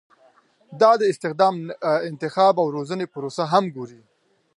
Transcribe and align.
دا 0.81 0.91
د 1.01 1.03
استخدام، 1.11 1.55
انتخاب 2.09 2.55
او 2.61 2.67
روزنې 2.77 3.05
پروسې 3.13 3.43
هم 3.51 3.63
ګوري. 3.75 4.01